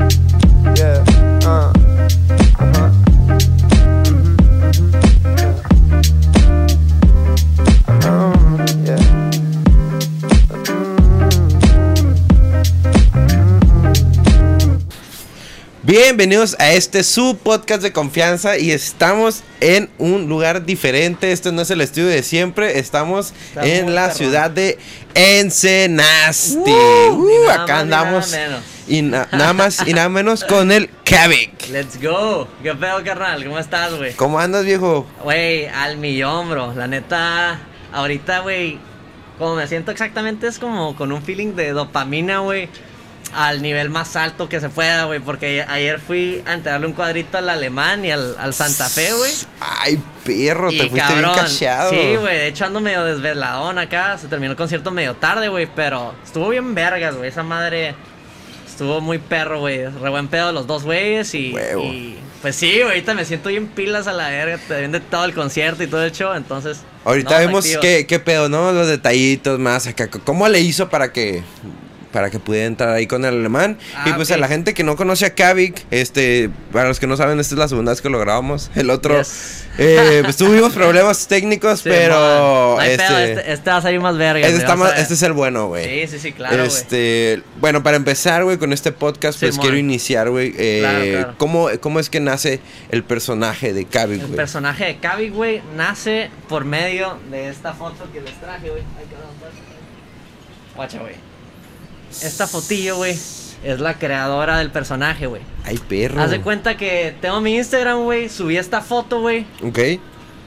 [0.00, 0.06] Uh.
[1.44, 1.72] Uh-huh.
[2.58, 3.10] Mhm, mhm.
[8.08, 8.40] Um.
[15.82, 21.32] Bienvenidos a este su podcast de confianza y estamos en un lugar diferente.
[21.32, 22.78] Este no es el estudio de siempre.
[22.78, 24.78] Estamos en la ciudad de
[25.14, 26.58] Ensenasti.
[26.58, 28.32] Uh, Uh, acá andamos.
[28.90, 31.68] Y na- nada más y nada menos con el Kavik.
[31.70, 32.48] Let's go.
[32.62, 33.44] ¿Qué pedo, carnal?
[33.44, 34.12] ¿Cómo estás, güey?
[34.14, 35.06] ¿Cómo andas, viejo?
[35.22, 36.74] Güey, al millón, bro.
[36.74, 37.60] La neta,
[37.92, 38.78] ahorita, güey,
[39.38, 42.68] como me siento exactamente es como con un feeling de dopamina, güey.
[43.32, 45.20] Al nivel más alto que se pueda, güey.
[45.20, 49.30] Porque ayer fui a entregarle un cuadrito al alemán y al, al Santa Fe, güey.
[49.60, 51.90] Ay, perro, te fuiste bien cacheado.
[51.90, 54.18] Sí, güey, de hecho ando medio desveladón acá.
[54.18, 57.28] Se terminó el concierto medio tarde, güey, pero estuvo bien vergas, güey.
[57.28, 57.94] Esa madre
[58.80, 59.84] estuvo muy perro, güey.
[59.84, 63.66] Re buen pedo los dos güeyes y, y, pues sí, güey, ahorita me siento bien
[63.66, 64.58] pilas a la verga.
[64.66, 66.78] Te vende todo el concierto y todo el show, entonces.
[67.04, 68.72] Ahorita no, vemos qué, qué pedo, ¿no?
[68.72, 70.08] Los detallitos más acá.
[70.08, 71.42] ¿Cómo le hizo para que
[72.10, 73.76] para que pudiera entrar ahí con el alemán?
[73.94, 77.06] Ah, y pues a la gente que no conoce a Kavik, este, para los que
[77.06, 78.70] no saben, esta es la segunda vez que lo grabamos.
[78.74, 79.59] El otro, Yes.
[79.80, 82.76] Eh, pues tuvimos problemas técnicos, Sí, pero.
[82.76, 84.46] No este, pedo, este, este va a salir más verga.
[84.46, 86.06] este, está más- este es el bueno, güey.
[86.06, 90.30] Sí, sí, sí, claro, este, bueno, para empezar, güey, con este podcast, pues quiero iniciar,
[90.30, 90.54] güey.
[90.56, 91.34] eh, Claro, claro.
[91.38, 93.86] ¿cómo, ¿Cómo es que nace el personaje de
[94.20, 94.36] El güey?
[94.36, 98.82] personaje de Cavi, güey, nace por medio de esta foto que les traje, güey.
[98.82, 99.52] Pues.
[100.76, 101.14] Guacha, güey.
[102.22, 103.16] Esta fotillo, güey,
[103.64, 105.42] es la creadora del personaje, güey.
[105.64, 106.20] Ay, perro.
[106.22, 109.78] Haz de cuenta que tengo mi Instagram, güey, subí esta foto, güey, Ok.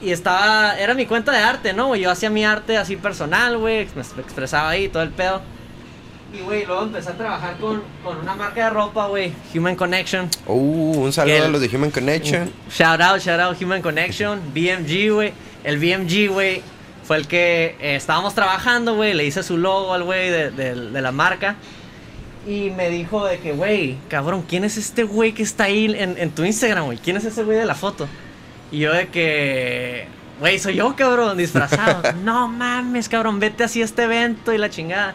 [0.02, 1.94] y estaba, era mi cuenta de arte, ¿no?
[1.96, 5.40] Yo hacía mi arte así personal, güey, me expresaba ahí, todo el pedo.
[6.36, 10.28] Y, güey, luego empecé a trabajar con, con una marca de ropa, güey, Human Connection.
[10.46, 12.50] Uh, un saludo el- a los de Human Connection.
[12.76, 15.32] Shout out, shout out Human Connection, BMG, güey.
[15.62, 16.60] El BMG, güey,
[17.04, 19.14] fue el que eh, estábamos trabajando, güey.
[19.14, 21.54] Le hice su logo al güey de, de- de la marca.
[22.46, 26.18] Y me dijo de que, güey, cabrón, ¿quién es este güey que está ahí en,
[26.18, 26.98] en tu Instagram, güey?
[26.98, 28.06] ¿Quién es ese güey de la foto?
[28.70, 30.06] Y yo de que,
[30.40, 32.12] güey, soy yo, cabrón, disfrazado.
[32.24, 35.14] no mames, cabrón, vete así a este evento y la chingada.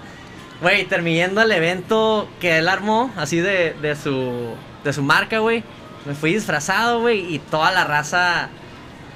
[0.62, 5.64] Güey, terminando el evento que él armó, así de, de su, de su marca, güey.
[6.06, 8.50] Me fui disfrazado, güey, y toda la raza,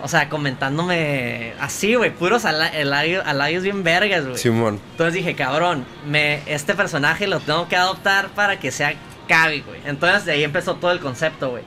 [0.03, 4.37] o sea, comentándome así, güey, puros ala- halagos halagos bien vergas, güey.
[4.37, 4.79] Simón.
[4.91, 8.93] Entonces dije, cabrón, me, este personaje lo tengo que adoptar para que sea
[9.27, 9.79] Cavi, güey.
[9.85, 11.63] Entonces de ahí empezó todo el concepto, güey.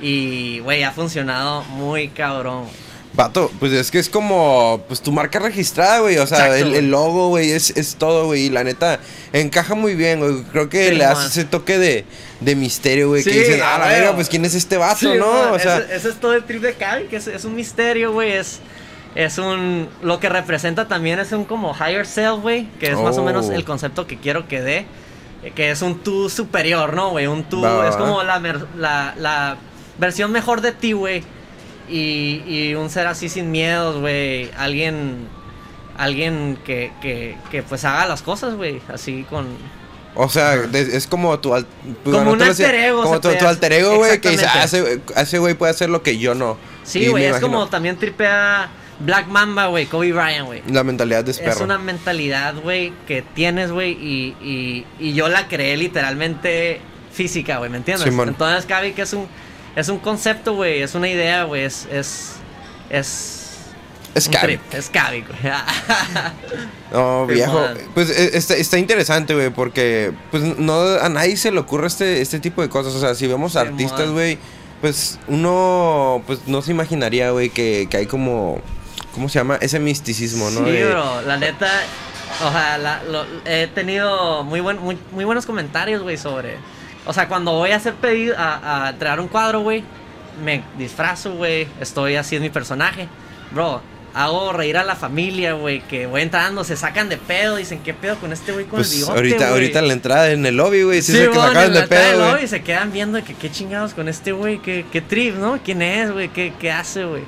[0.00, 2.89] Y, güey, ha funcionado muy cabrón, güey.
[3.12, 6.18] Vato, pues es que es como, pues tu marca registrada, güey.
[6.18, 8.42] O sea, Exacto, el, logo, güey, es, es todo, güey.
[8.46, 9.00] Y la neta,
[9.32, 10.42] encaja muy bien, güey.
[10.52, 12.04] Creo que Sí, le hace ese toque de,
[12.40, 13.24] de misterio, güey.
[13.24, 15.26] que Sí, dicen, ah, la verga, pues quién es este vato, Sí, ¿no?
[15.32, 17.56] man, O sea, ese, ese es todo el trip de Cavi, que es, es un
[17.56, 18.30] misterio, güey.
[18.32, 18.60] Es,
[19.16, 19.88] es un.
[20.02, 22.68] Lo que representa también es un como higher self, güey.
[22.78, 23.52] Que es más o menos Oh.
[23.52, 24.86] el concepto que quiero que dé.
[25.56, 27.26] Que es un tú superior, ¿no, güey?
[27.26, 27.60] Un tú.
[27.62, 28.38] Va, es como la,
[28.78, 29.56] la, la
[29.98, 31.24] versión mejor de ti, güey.
[31.90, 34.50] Y, y un ser así sin miedos, güey.
[34.56, 35.28] Alguien.
[35.96, 38.80] Alguien que, que, que pues haga las cosas, güey.
[38.88, 39.46] Así con.
[40.14, 41.54] o sea, de- es como tu.
[41.54, 41.66] al-
[42.02, 45.02] pues, Como un alter ego, Como tu, tu alter ego, güey, que dice, ah, Exactamente.
[45.20, 46.56] ese, güey puede hacer lo que yo no.
[46.84, 47.24] Sí, güey.
[47.24, 49.86] Es imagino, como también tripea Black Mamba, güey.
[49.86, 50.62] Kobe Bryant, güey.
[50.70, 51.64] La mentalidad de Es perro.
[51.64, 56.80] una mentalidad, güey, que tienes, güey, y, y, y yo la creé literalmente
[57.12, 58.04] física, güey, ¿me entiendes?
[58.04, 58.28] Simón.
[58.30, 59.26] Entonces, Cavi, que es un,
[59.76, 62.32] es un concepto, güey, es una idea, güey, es, es,
[62.90, 63.36] es...
[64.12, 64.46] Es un Cavi.
[64.58, 65.38] trip, Es Cavi, güey.
[66.92, 67.60] No, viejo.
[67.94, 72.20] Pues eh, está, está interesante, güey, porque pues no a nadie se le ocurre este,
[72.20, 72.94] este tipo de cosas.
[72.94, 74.38] O sea, si vemos artistas, güey,
[74.80, 78.60] pues uno pues no se imaginaría, güey, que, que hay como
[79.14, 79.56] ¿cómo se llama?
[79.60, 80.64] Ese misticismo, ¿no?
[80.64, 81.70] Sí, De- bro, la neta,
[82.44, 86.56] o sea, la- lo- he tenido muy, buen, muy, muy buenos comentarios, güey, sobre...
[87.06, 89.82] O sea, cuando voy a hacer pedido, a, a entregar un cuadro, güey,
[90.44, 93.08] me disfrazo, güey, estoy así es mi personaje.
[93.52, 93.80] Bro,
[94.14, 97.94] hago reír a la familia, güey, que voy entrando, se sacan de pedo, dicen, ¿qué
[97.94, 100.56] pedo con este güey con Pues el bigote, ahorita, güey?" ahorita la entrada en el
[100.56, 102.40] lobby, güey, sí, Sí, se que bueno, sacaron en de pedo.
[102.40, 105.58] Y se quedan viendo de que qué chingados con este güey, qué, qué trip, ¿no?
[105.62, 106.28] ¿Quién es, güey?
[106.28, 107.22] ¿Qué, qué hace, güey?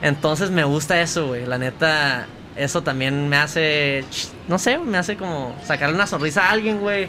[0.00, 1.46] Entonces me gusta eso, güey.
[1.46, 2.26] La neta,
[2.56, 4.04] eso también me hace,
[4.48, 7.08] no sé, me hace como sacarle una sonrisa a alguien, güey.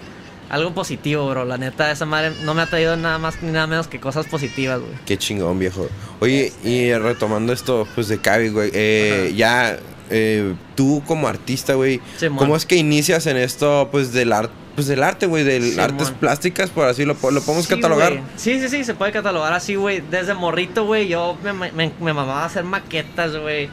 [0.53, 1.45] Algo positivo, bro.
[1.45, 4.27] La neta, esa madre no me ha traído nada más ni nada menos que cosas
[4.27, 4.91] positivas, güey.
[5.05, 5.88] Qué chingón, viejo.
[6.19, 9.77] Oye, y retomando esto, pues de Cavi, güey, eh, ya
[10.11, 12.38] eh, tú como artista, güey, Simón.
[12.38, 15.79] ¿cómo es que inicias en esto, pues del arte, pues del arte, güey, del Simón.
[15.85, 18.21] artes plásticas, por así lo, po- lo podemos Sí, catalogar.
[18.35, 20.01] Sí, sí, sí, se puede catalogar así, güey.
[20.11, 23.69] Desde morrito, güey, yo me, me, me mamaba hacer maquetas, güey.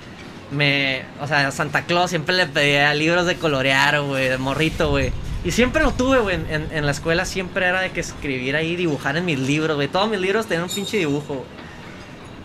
[0.51, 5.13] Me, o sea, Santa Claus siempre le pedía libros de colorear, güey, de morrito, güey.
[5.45, 6.37] Y siempre lo tuve, güey.
[6.37, 9.89] En, en la escuela siempre era de que escribir ahí, dibujar en mis libros, güey.
[9.89, 11.35] Todos mis libros tenían un pinche dibujo.
[11.35, 11.47] güey.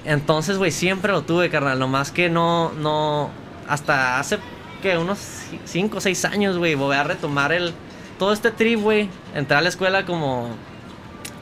[0.05, 1.79] Entonces, güey, siempre lo tuve, carnal.
[1.79, 3.29] Nomás que no, no.
[3.67, 4.37] Hasta hace
[4.81, 5.17] que unos
[5.65, 7.73] 5 o 6 años, güey, voy a retomar el.
[8.19, 9.09] Todo este trip, güey.
[9.33, 10.55] Entré a la escuela como.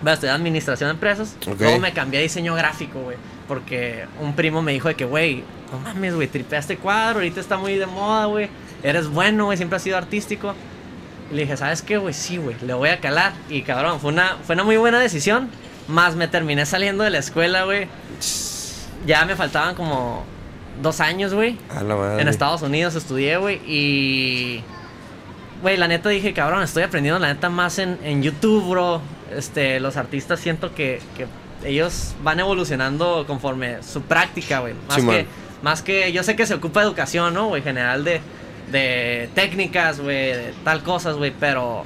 [0.01, 1.35] Voy a estudiar administración de empresas.
[1.47, 1.59] Ok.
[1.59, 3.17] Luego me cambié a diseño gráfico, güey.
[3.47, 7.19] Porque un primo me dijo de que, güey, no mames, güey, tripea este cuadro.
[7.19, 8.49] Ahorita está muy de moda, güey.
[8.81, 10.55] Eres bueno, güey, siempre has sido artístico.
[11.33, 12.13] Le dije, ¿sabes qué, güey?
[12.13, 13.33] Sí, güey, le voy a calar.
[13.49, 15.49] Y cabrón, fue una, fue una muy buena decisión.
[15.87, 17.87] Más me terminé saliendo de la escuela, güey.
[19.05, 20.23] Ya me faltaban como
[20.81, 21.57] dos años, güey.
[21.69, 22.21] A la madre.
[22.21, 23.59] En Estados Unidos estudié, güey.
[23.67, 24.63] Y.
[25.61, 29.01] Güey, la neta dije, cabrón, estoy aprendiendo la neta más en, en YouTube, bro.
[29.35, 31.25] Este, los artistas siento que, que
[31.65, 34.73] ellos van evolucionando conforme su práctica, güey.
[34.87, 35.25] Más que,
[35.61, 37.61] más que, yo sé que se ocupa educación, ¿no, güey?
[37.61, 38.21] General de,
[38.73, 41.85] de técnicas, güey, de tal cosas, güey, pero.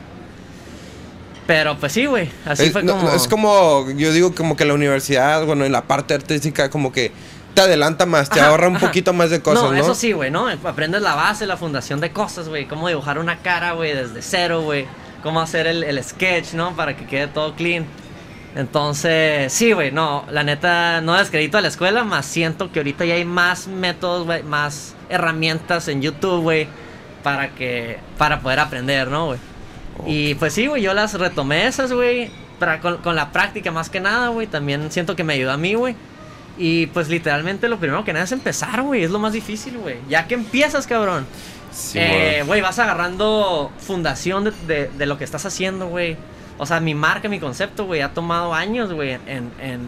[1.45, 2.29] Pero pues sí, güey.
[2.45, 3.11] Así es, fue no, como.
[3.11, 7.11] es como, yo digo como que la universidad, bueno, en la parte artística, como que
[7.53, 8.87] te adelanta más, te Ajá, ahorra un ajá.
[8.87, 9.77] poquito más de cosas, ¿no?
[9.77, 10.47] eso sí, güey, ¿no?
[10.47, 12.65] Aprendes la base, la fundación de cosas, güey.
[12.67, 14.85] Cómo dibujar una cara, güey, desde cero, güey.
[15.23, 16.75] Cómo hacer el, el sketch, ¿no?
[16.75, 17.85] Para que quede todo clean.
[18.61, 23.05] Entonces, sí, güey, no, la neta, no descredito a la escuela, más siento que ahorita
[23.05, 26.67] ya hay más métodos, güey, más herramientas en YouTube, güey,
[27.21, 29.39] para que, para poder aprender, ¿no, güey?
[30.07, 33.91] Y pues sí, güey, yo las retomé esas, güey, para- con, con la práctica más
[33.91, 35.95] que nada, güey, también siento que me ayudó a mí, güey.
[36.57, 39.97] Y pues literalmente lo primero que nada es empezar, güey, es lo más difícil, güey.
[40.09, 41.27] Ya que empiezas, cabrón.
[41.71, 46.17] Sí, Eh, güey, vas agarrando fundación de, de- de lo que estás haciendo, güey.
[46.57, 49.79] O sea, mi marca, mi concepto, güey, ha tomado años, güey, en, en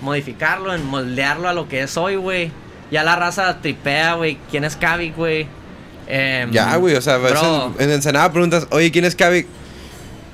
[0.00, 2.50] modificarlo, en moldearlo a lo que es hoy, güey.
[2.90, 5.46] Ya la raza tripea, güey, quién es Kavik, güey.
[6.06, 7.74] Em, Ya, güey, o sea, bro.
[7.78, 9.46] en Ensenada preguntas, oye, ¿quién es Kavik?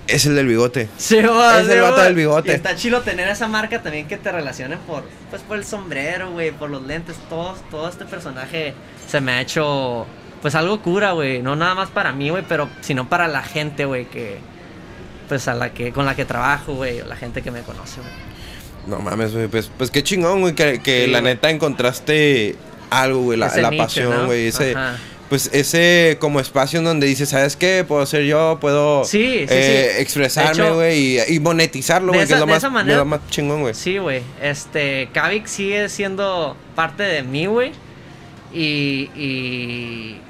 [0.07, 0.89] Es el del bigote.
[0.99, 2.51] Sí, güey, Es el vato del bigote.
[2.51, 6.31] Y está chido tener esa marca también que te relacionen por, pues, por el sombrero,
[6.33, 8.75] güey, por los lentes, todo, todo este personaje
[9.09, 10.07] se me ha hecho,
[10.43, 11.41] pues, algo cura, güey.
[11.41, 14.39] No nada más para mí, güey, pero sino para la gente, güey, que,
[15.33, 18.01] pues, a la que, con la que trabajo, güey, o la gente que me conoce,
[18.03, 18.13] güey.
[18.87, 21.33] No mames, güey, pues, pues qué chingón, güey, que, que Sí, la güey.
[21.35, 22.57] neta encontraste
[22.91, 24.27] algo, güey, la, Ese la nicho, pasión, ¿no?
[24.27, 24.73] güey, ese...
[24.73, 24.99] Ajá.
[25.31, 27.87] Pues ese como espacio en donde dices, ¿sabes qué?
[27.89, 30.03] Puedo ser yo, puedo Sí, sí, eh, sí.
[30.03, 33.21] expresarme, güey, y, y monetizarlo, güey, que es lo de más, esa manera- lo más
[33.31, 33.73] chingón, güey.
[33.73, 34.21] Sí, güey.
[34.43, 37.73] Este, Kavik sigue siendo parte de mí, güey.
[38.53, 40.21] Y, y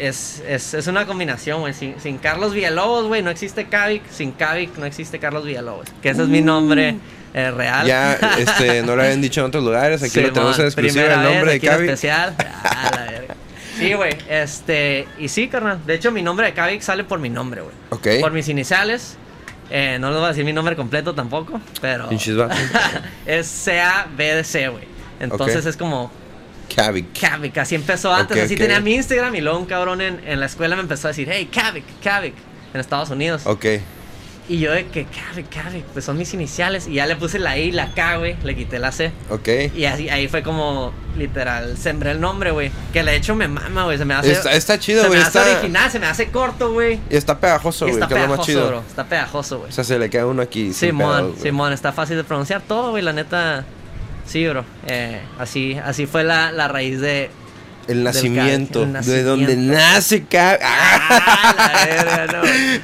[0.00, 1.74] es, es, es una combinación, güey.
[1.74, 4.02] Sin, sin Carlos Villalobos, güey, no existe Kavik.
[4.10, 5.86] Sin Kavik no existe Carlos Villalobos.
[6.02, 6.96] Que ese es mi nombre
[7.34, 7.86] eh, real.
[7.86, 11.22] Ya, este, no lo habían dicho en otros lugares, aquí lo tenemos en exclusiva el
[11.22, 11.84] nombre vez de Cavi.
[11.84, 12.34] especial.
[12.38, 13.34] Ah, la verga.
[13.78, 14.16] Sí, güey.
[14.28, 15.80] Este, y sí, carnal.
[15.86, 17.74] De hecho, mi nombre de Kavik sale por mi nombre, güey.
[17.90, 18.20] Ok.
[18.20, 19.16] Por mis iniciales.
[19.70, 22.08] Eh, no les voy a decir mi nombre completo tampoco, pero
[23.26, 24.84] es C-A-B-D-C, güey.
[25.20, 26.10] Entonces es como
[26.74, 27.02] Cavi.
[27.04, 30.40] Kavik, así empezó antes, Ok, así tenía mi Instagram y luego un cabrón en, en
[30.40, 32.34] la escuela me empezó a decir, hey, Kavik, Kavik,
[32.74, 33.42] en Estados Unidos.
[33.46, 33.66] Ok.
[34.48, 36.88] Y yo de que Kavik, Kavik, pues son mis iniciales.
[36.88, 39.12] Y ya le puse la I, y la K, güey, le quité la C.
[39.28, 39.48] Ok.
[39.76, 42.72] Y así, ahí fue como, literal, sembré el nombre, güey.
[42.92, 44.32] Que de hecho me mama, güey, se me hace...
[44.32, 45.20] Está, está chido, se güey.
[45.20, 46.98] me hace Está, original, se me hace corto, güey.
[47.08, 48.66] y está pegajoso, güey, está que es lo más pegajoso, chido.
[48.68, 48.82] bro.
[48.88, 49.70] Está pegajoso, güey.
[49.70, 50.72] O sea, se le queda uno aquí.
[50.72, 51.34] Simón.
[51.40, 53.64] Simón, está fácil de pronunciar todo, güey, la neta.
[54.30, 54.64] Sí, bro.
[54.86, 57.30] Eh, así, así fue la, la raíz de.
[57.88, 58.84] El nacimiento.
[58.84, 60.58] el De donde nace Cavi.
[60.62, 62.26] ¡Ah, la verga,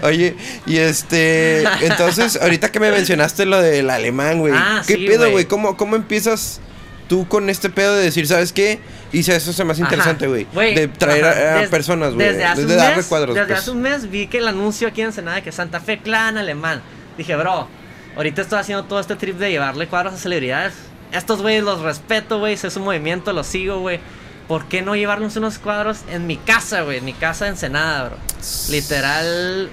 [0.00, 0.03] no!
[0.09, 0.35] Oye,
[0.67, 5.31] y este, entonces, ahorita que me mencionaste lo del alemán, güey, Ah, ¿qué sí, pedo,
[5.31, 5.45] güey.
[5.45, 6.61] ¿Cómo, ¿Cómo empiezas
[7.09, 8.81] tú con este pedo de decir, ¿sabes qué?
[9.12, 10.47] Hice eso, se me hace interesante, güey.
[10.75, 12.26] De traer a- ajá, a, des- personas, güey.
[12.26, 13.35] Desde hace un darle mes, cuadros.
[13.37, 13.59] desde pues.
[13.61, 16.37] hace un mes vi que el anuncio aquí en Ensenada de que Santa Fe Clan
[16.37, 16.83] alemán.
[17.17, 17.69] Dije, bro,
[18.17, 20.73] ahorita estoy haciendo todo este trip de llevarle cuadros a celebridades.
[21.18, 24.00] Estos güeyes los respeto, güey, sé su movimiento, los sigo, güey.
[24.49, 26.99] ¿Por qué no llevarnos unos cuadros en mi casa, güey?
[26.99, 28.16] En mi casa de Ensenada, bro.
[28.70, 29.68] Literal.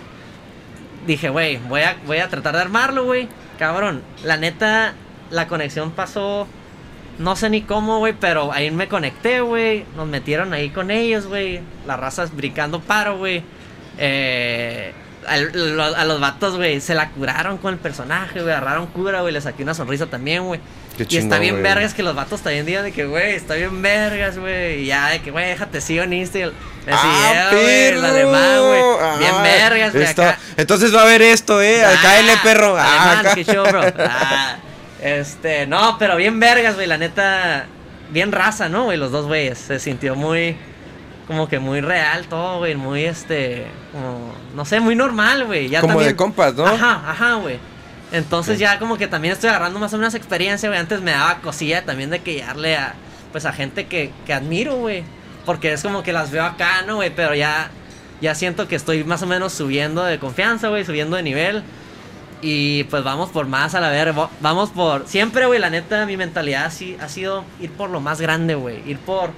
[1.05, 3.27] Dije, güey, voy a, voy a tratar de armarlo, güey.
[3.59, 4.93] Cabrón, la neta,
[5.29, 6.47] la conexión pasó.
[7.19, 9.85] No sé ni cómo, güey, pero ahí me conecté, güey.
[9.95, 11.62] Nos metieron ahí con ellos, güey.
[11.85, 13.43] Las razas brincando paro, güey.
[14.00, 14.93] Eh,
[15.27, 19.41] a los vatos, güey, se la curaron con el personaje, güey, agarraron cura, güey, le
[19.41, 20.59] saqué una sonrisa también, güey.
[20.97, 21.63] Qué Y chingón, está bien güey.
[21.63, 24.81] vergas que los vatos también digan de que, güey, está bien vergas, güey.
[24.81, 26.53] Y ya, de que, güey, déjate, sigo en Instagram.
[26.85, 29.19] Así, ¡Ah, eh, güey, el alemán, güey.
[29.19, 30.38] Bien Ah, vergas, güey, acá.
[30.57, 31.83] Entonces va a haber esto, eh.
[31.83, 32.75] Ah, Cáele, perro.
[32.77, 33.35] Ah, Alemán, acá.
[33.35, 33.81] qué show, bro.
[34.00, 34.57] Ah,
[35.01, 37.65] este, no, pero bien vergas, güey, la neta.
[38.09, 38.97] Bien raza, ¿no, güey?
[38.97, 39.57] Los dos güeyes.
[39.57, 40.55] Se sintió muy.
[41.25, 42.75] Como que muy real todo, güey.
[42.75, 43.65] Muy, este.
[43.91, 44.35] Como.
[44.55, 45.69] No sé, muy normal, güey.
[45.69, 46.65] Ya Como también- de compas, ¿no?
[46.67, 47.57] Ajá, ajá, güey.
[48.13, 48.62] Entonces Sí.
[48.62, 50.79] ya como que también estoy agarrando más o menos experiencia, güey.
[50.79, 52.93] Antes me daba cosilla también de que darle a.
[53.34, 55.03] Pues a gente que, que admiro, güey.
[55.46, 57.13] Porque es como que las veo acá, ¿no, güey?
[57.13, 57.70] Pero ya.
[58.22, 60.86] Ya siento que estoy más o menos subiendo de confianza, güey.
[60.86, 61.63] Subiendo de nivel.
[62.41, 66.17] Y pues vamos por más a la ver, vamos por siempre, güey, la neta mi
[66.17, 69.29] mentalidad sí ha sido ir por lo más grande, güey, ir por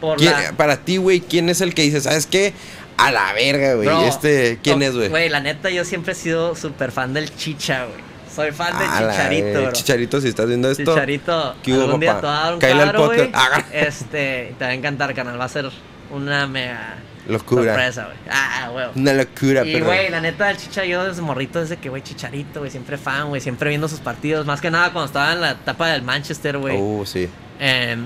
[0.00, 2.54] por ¿Quién- la Para ti, güey, ¿quién es el que dice, sabes qué?
[2.96, 3.90] A la verga, güey.
[4.08, 5.08] Este, ¿quién no, es, güey?
[5.10, 8.05] Güey, la neta yo siempre he sido súper fan del Chicha, güey.
[8.36, 9.72] Soy fan la Chicharito, bro.
[9.72, 10.84] Chicharito, si estás viendo esto.
[10.84, 12.56] Chicharito, ¿Qué hubo, algún día papá?
[12.60, 13.64] te va a dar un cuadro.
[13.72, 15.70] Este, te va a encantar, canal, va a ser
[16.10, 17.64] una mega Locura.
[17.72, 18.16] sorpresa, güey.
[18.30, 18.86] Ah, güey.
[18.94, 19.86] Una locura, Y, pero.
[19.86, 23.28] güey, la neta, el Chicha, yo desde morrito, desde que, güey, Chicharito, güey, siempre fan,
[23.28, 24.46] güey, siempre viendo sus partidos.
[24.46, 26.76] Más que nada cuando estaba en la etapa del Manchester, güey.
[26.76, 27.28] Uh, sí.
[27.58, 28.04] Em,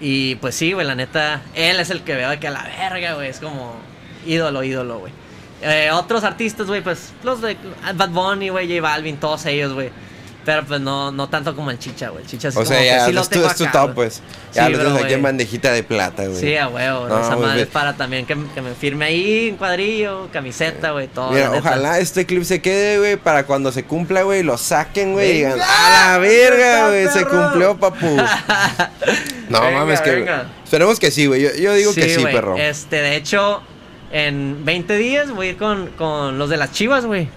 [0.00, 2.64] y pues sí, güey, la neta, él es el que veo de que a la
[2.64, 3.76] verga, güey, es como
[4.26, 5.12] ídolo, ídolo, güey.
[5.62, 7.56] Eh, otros artistas, güey, pues los de
[7.94, 9.90] Bad Bunny, güey, J Balvin, todos ellos, güey.
[10.44, 12.24] Pero pues no, no tanto como el Chicha, güey.
[12.24, 13.62] El Chicha sí O como sea, que ya sí lo es tu, tengo es tu
[13.62, 13.94] acá, top, güey.
[13.94, 14.22] pues.
[14.52, 16.40] Ya Sí, lo tienes aquí en bandejita de plata, güey.
[16.40, 19.56] Sí, a huevo, No, esa madre es para también que, que me firme ahí en
[19.56, 21.30] cuadrillo, camiseta, güey, todo.
[21.30, 25.30] Mira, ojalá este clip se quede, güey, para cuando se cumpla, güey, lo saquen, güey,
[25.30, 25.60] y digan.
[25.60, 27.08] ¡a la verga, ¡Venga, güey!
[27.08, 28.04] Se cumplió, papu.
[29.48, 30.10] No Venga, mames, que.
[30.10, 30.46] venga.
[30.64, 31.42] Esperemos que sí, güey.
[31.42, 32.56] Yo, yo digo que sí, perro.
[32.56, 33.62] Este, de hecho,
[34.12, 37.28] en 20 días voy a ir con, con los de las chivas, güey.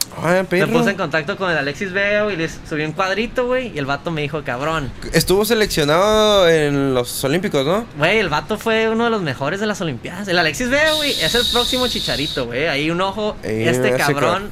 [0.52, 3.80] Me puse en contacto con el Alexis Vega, y les subí un cuadrito, güey, y
[3.80, 4.92] el vato me dijo, cabrón.
[5.14, 7.86] Estuvo seleccionado en los Olímpicos, ¿no?
[7.98, 10.28] Güey, el vato fue uno de los mejores de las Olimpiadas.
[10.28, 12.68] El Alexis Vega, güey, es el próximo chicharito, güey.
[12.68, 14.50] Ahí un ojo, este cabrón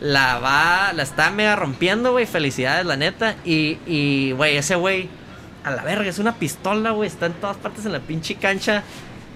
[0.00, 2.26] la va, la está mega rompiendo, güey.
[2.26, 3.36] Felicidades, la neta.
[3.44, 5.08] Y, y, güey, ese güey,
[5.62, 7.08] a la verga, es una pistola, güey.
[7.08, 8.82] Está en todas partes en la pinche cancha.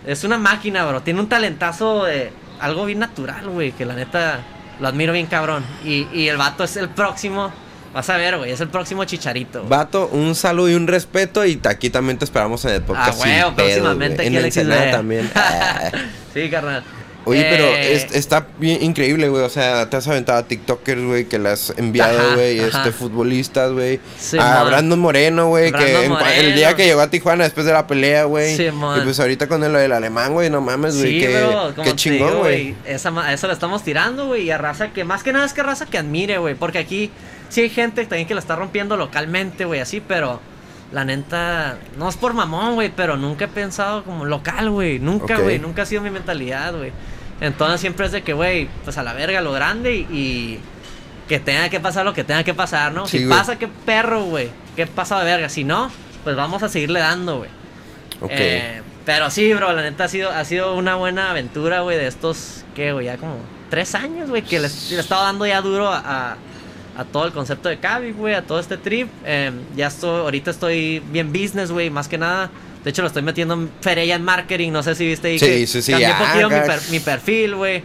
[0.06, 1.02] Es una máquina, bro.
[1.02, 3.72] Tiene un talentazo de algo bien natural, güey.
[3.72, 4.40] Que la neta
[4.80, 5.64] lo admiro bien, cabrón.
[5.84, 7.52] Y, y el vato es el próximo.
[7.92, 9.60] Vas a ver, güey, es el próximo chicharito.
[9.60, 9.70] güey.
[9.70, 11.44] Vato, un saludo y un respeto.
[11.46, 13.20] Y aquí también te esperamos en el podcast.
[13.20, 14.36] Ah, pedos, próximamente güey.
[14.46, 14.90] aquí En Vega.
[14.92, 15.30] también.
[15.34, 15.90] Ah.
[16.34, 16.84] sí, carnal.
[17.28, 19.42] Oye, pero Eh, es- está bien increíble, güey.
[19.42, 22.60] O sea, te has aventado a TikTokers, güey, que le has enviado, güey.
[22.60, 24.00] Este, futbolistas, güey.
[24.18, 24.68] Sí, a mon.
[24.68, 25.72] Brandon Moreno, güey.
[25.72, 26.06] Que
[26.38, 28.56] el día que llegó a Tijuana después de la pelea, güey.
[28.56, 30.50] Sí, y pues ahorita con el, lo del alemán, güey.
[30.50, 31.20] No mames, güey.
[31.20, 32.74] Sí, bro, qué te chingón, güey.
[32.86, 34.44] Esa, eso le estamos tirando, güey.
[34.44, 36.54] Y a raza que, más que nada es que raza que admire, güey.
[36.54, 37.10] Porque aquí
[37.48, 40.40] sí hay gente también que la está rompiendo localmente, güey, así, pero
[40.92, 45.00] la neta, no es por mamón, güey, pero nunca he pensado como local, güey.
[45.00, 45.58] Nunca, güey.
[45.58, 46.92] Nunca ha sido mi mentalidad, güey.
[47.40, 50.60] Entonces siempre es de que, güey, pues a la verga lo grande y, y
[51.28, 53.06] que tenga que pasar lo que tenga que pasar, ¿no?
[53.06, 54.48] Sí, si pasa, qué perro, güey.
[54.74, 55.48] Qué pasado de verga.
[55.48, 55.90] Si no,
[56.24, 57.50] pues vamos a seguirle dando, güey.
[58.20, 58.30] Ok.
[58.32, 62.06] Eh, pero sí, bro, la neta ha sido, ha sido una buena aventura, güey, de
[62.06, 63.06] estos, ¿qué, güey?
[63.06, 63.36] Ya como
[63.70, 66.36] tres años, güey, que le he estado dando ya duro a, a-
[66.98, 69.08] a todo el concepto de Cavi, güey, a todo este trip.
[69.26, 72.48] Eh, ya estoy, ahorita estoy bien business, güey, más que nada.
[72.86, 75.44] De hecho, lo estoy metiendo en feria en marketing, no sé si viste ahí Sí,
[75.46, 76.66] que sí, sí, cambié poquito mi, acá.
[76.66, 77.82] per- mi perfil, güey.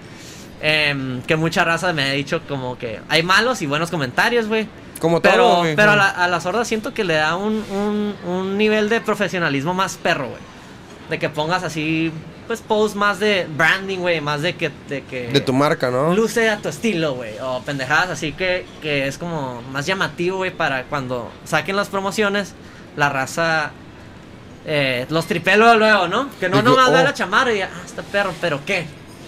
[0.61, 4.67] Em, que mucha raza me ha dicho como que hay malos y buenos comentarios, güey.
[4.99, 5.75] Como Pero, todo, güey.
[5.75, 9.01] pero a, la, a las hordas siento que le da un, un, un nivel de
[9.01, 10.41] profesionalismo más perro, güey.
[11.09, 12.11] De que pongas así,
[12.45, 14.21] pues, posts más de branding, güey.
[14.21, 14.69] Más de que...
[14.87, 16.13] De, que De tu marca, ¿no?
[16.13, 17.33] Luce a tu estilo, güey.
[17.41, 22.53] O pendejadas así que, que es como más llamativo, güey, para cuando saquen las promociones,
[22.95, 23.71] la raza...
[24.65, 26.29] Eh, los tripelo luego, ¿no?
[26.39, 26.93] Que no nomás oh.
[26.93, 28.85] la chamarra y diga, ah, está perro, pero ¿qué?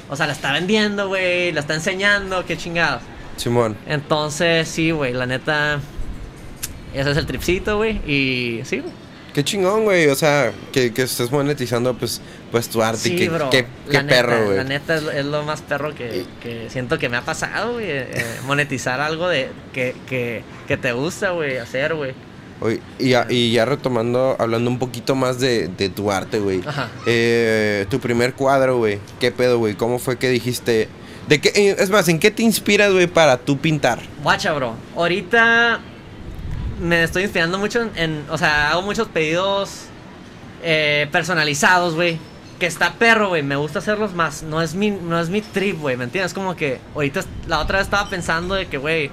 [0.09, 3.01] O sea, la está vendiendo, güey, la está enseñando, qué chingados.
[3.37, 3.75] Simón.
[3.87, 5.79] Entonces, sí, güey, la neta.
[6.93, 7.97] Ese es el tripcito, güey.
[8.05, 8.93] Y sí, güey.
[9.33, 10.07] Qué chingón, güey.
[10.09, 12.21] O sea, que, que estés monetizando, pues,
[12.51, 12.99] pues tu arte.
[12.99, 13.49] Sí, qué, bro.
[13.49, 13.65] qué,
[14.07, 14.57] perro, güey.
[14.57, 17.73] La neta es lo, es lo más perro que, que siento que me ha pasado,
[17.73, 17.87] güey.
[17.89, 22.13] eh, monetizar algo de que, que, que te gusta, güey, hacer, güey.
[22.61, 26.61] Oye, y, ya, y ya retomando, hablando un poquito más de, de tu arte, güey.
[26.65, 26.89] Ajá.
[27.05, 28.99] Eh, tu primer cuadro, güey.
[29.19, 29.73] ¿Qué pedo, güey?
[29.75, 30.87] ¿Cómo fue que dijiste?
[31.27, 33.99] ¿De qué, eh, es más, ¿en qué te inspiras, güey, para tú pintar?
[34.21, 34.75] Guacha, bro.
[34.95, 35.79] Ahorita
[36.81, 39.85] me estoy inspirando mucho en, en- o sea, hago muchos pedidos
[40.63, 42.17] eh, personalizados, güey.
[42.59, 43.43] que está perro, güey.
[43.43, 44.43] Me gusta hacerlos más.
[44.43, 45.97] No es mi, no es mi trip, güey.
[45.97, 46.33] ¿Me entiendes?
[46.33, 49.09] Como que ahorita la otra vez estaba pensando de que, güey.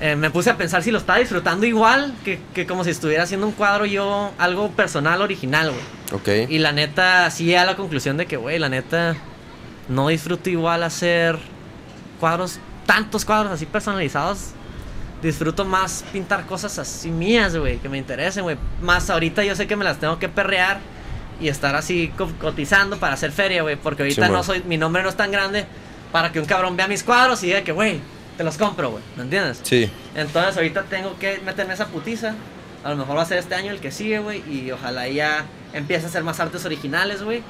[0.00, 3.22] Eh, me puse a pensar si lo estaba disfrutando igual que, que como si estuviera
[3.22, 6.42] haciendo un cuadro yo, algo personal, original, güey.
[6.44, 6.50] Ok.
[6.50, 9.14] Y la neta, sí llegué a la conclusión de que, güey, la neta,
[9.88, 11.38] no disfruto igual hacer
[12.20, 14.50] cuadros, tantos cuadros así personalizados.
[15.22, 18.56] Disfruto más pintar cosas así mías, güey, que me interesen, güey.
[18.82, 20.80] Más ahorita yo sé que me las tengo que perrear
[21.40, 23.76] y estar así co- cotizando para hacer feria, güey.
[23.76, 25.64] Porque ahorita Sí, no soy, mi nombre no es tan grande
[26.12, 28.00] para que un cabrón vea mis cuadros y diga que, güey,
[28.36, 29.02] te los compro, güey.
[29.16, 29.60] ¿Me entiendes?
[29.62, 29.90] Sí.
[30.14, 32.34] Entonces ahorita tengo que meterme esa putiza.
[32.84, 34.42] A lo mejor va a ser este año el que sigue, güey.
[34.50, 37.42] Y ojalá ya empiece a hacer más artes originales, güey.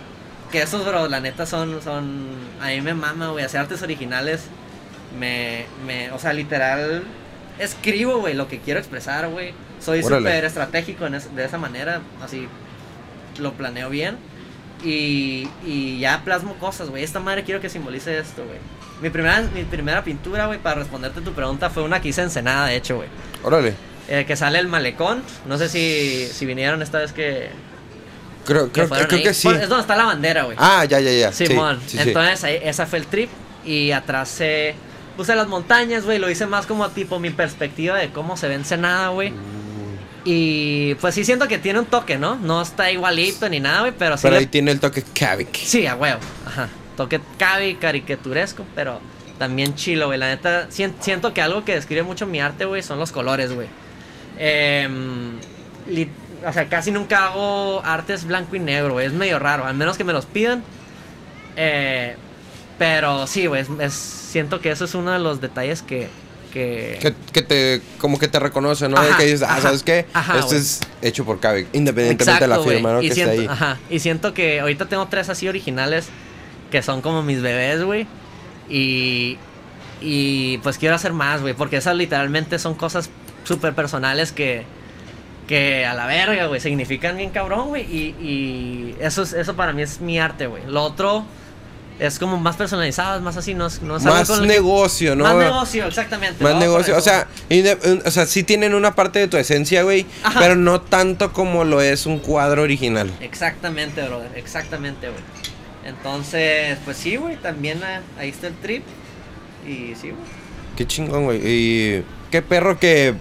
[0.53, 2.29] Que esos, bro, la neta son, son...
[2.61, 3.45] A mí me mama, güey.
[3.45, 4.43] Hacer artes originales
[5.19, 6.11] me, me...
[6.12, 7.03] O sea, literal...
[7.59, 9.53] Escribo, güey, lo que quiero expresar, güey.
[9.81, 12.00] Soy súper estratégico en es- de esa manera.
[12.23, 12.47] Así
[13.38, 14.17] lo planeo bien.
[14.85, 17.03] Y, y ya plasmo cosas, güey.
[17.05, 18.59] Esta madre quiero que simbolice esto, güey.
[19.03, 22.27] Mi primera, mi primera pintura, güey, para responderte tu pregunta, fue una que hice en
[22.29, 23.09] Ensenada, de hecho, güey.
[23.43, 23.75] Órale.
[24.09, 25.23] Eh, que sale el malecón.
[25.47, 27.51] No sé si, si vinieron esta vez que,
[28.45, 29.49] Creo, que creo, que sí.
[29.49, 30.57] Es donde está la bandera, güey.
[30.61, 31.33] Ah, ya, ya, ya.
[31.33, 31.81] Sí, Simón.
[31.87, 32.09] sí, sí.
[32.09, 33.31] Entonces, ahí, esa fue el trip.
[33.65, 34.75] Y atrás eh,
[35.17, 36.19] puse las montañas, güey.
[36.19, 39.31] Lo hice más como tipo mi perspectiva de cómo se ve Ensenada, güey.
[39.31, 39.35] Mm.
[40.27, 42.37] Y pues sí siento que tiene un toque, ¿no?
[42.37, 44.23] No está igualito ni nada, güey, pero sí.
[44.25, 45.55] Pero le- ahí tiene el toque Kavik.
[45.57, 46.21] Sí, a huevo.
[46.47, 46.69] Ajá.
[46.97, 49.01] Toque cabi, caricaturesco, pero
[49.39, 50.19] también chilo, güey.
[50.19, 53.53] La neta, sien- siento que algo que describe mucho mi arte, güey, son los colores,
[53.53, 53.69] güey.
[54.39, 55.33] Em,
[55.89, 56.11] li-
[56.47, 59.07] o sea, casi nunca hago artes blanco y negro, güey.
[59.07, 60.63] Es medio raro, al menos que me los pidan.
[61.57, 62.17] Eh,
[62.79, 66.09] pero sí, güey, es- es- siento que eso es uno de los detalles que...
[66.53, 66.99] que...
[67.01, 69.01] Que, que te, como que te reconoce, ¿no?
[69.01, 70.07] de Ajá, que dices, ah, ajá, ¿sabes qué?
[70.13, 73.03] ajá, Esto es hecho por Kavik, independientemente de la firma, ¿no?
[73.03, 73.49] Y que siento, esté ahí.
[73.49, 73.79] Ajá.
[73.91, 76.07] Y siento que ahorita tengo tres así originales
[76.75, 78.04] que son como mis bebés, güey.
[78.69, 79.38] Y,
[80.00, 81.54] y pues quiero hacer más, güey.
[81.54, 83.11] Porque esas literalmente son cosas
[83.45, 84.64] súper personales que,
[85.47, 87.83] que a la verga, güey, significan bien cabrón, güey.
[87.85, 90.64] Y, y eso, es, eso para mí es mi arte, güey.
[90.66, 91.25] Lo otro
[92.00, 95.14] es como más personalizado, es más así, no es, no es Más con que- negocio,
[95.14, 95.23] ¿no?
[95.23, 96.43] Más negocio, exactamente.
[96.43, 97.28] Más negocio, o sea,
[98.04, 100.04] o sea, sí tienen una parte de tu esencia, güey,
[100.40, 103.12] pero no tanto como lo es un cuadro original.
[103.20, 104.33] Exactamente, brother.
[104.35, 105.20] Exactamente, güey.
[105.85, 107.37] Entonces, pues sí, güey.
[107.37, 108.85] También eh, ahí está el trip.
[109.66, 110.44] Y sí, güey.
[110.77, 111.40] Qué chingón, güey.
[111.44, 113.14] Y qué perro que.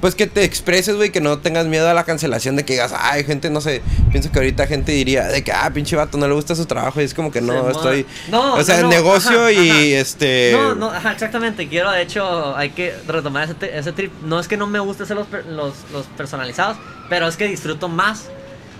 [0.00, 2.92] Pues que te expreses, güey, que no tengas miedo a la cancelación de que digas,
[2.94, 3.80] ay, gente, no sé.
[4.10, 7.00] Pienso que ahorita gente diría de que, ah, pinche vato, no le gusta su trabajo.
[7.00, 8.04] Y es como que no, estoy.
[8.28, 9.80] No, o sea, no, no, negocio ajá, y ajá.
[9.80, 10.52] este.
[10.52, 11.66] No, no, ajá, exactamente.
[11.66, 14.12] Quiero, de hecho, hay que retomar ese, ese trip.
[14.22, 16.76] No es que no me guste hacer los, los, los personalizados,
[17.08, 18.28] pero es que disfruto más.